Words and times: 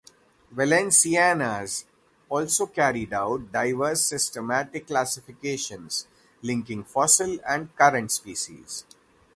Valenciennes 0.49 1.85
also 2.27 2.65
carried 2.65 3.13
out 3.13 3.51
diverse 3.51 4.01
systematic 4.03 4.87
classifications, 4.87 6.07
linking 6.41 6.83
fossil 6.83 7.37
and 7.47 7.75
current 7.75 8.11
species. 8.11 8.83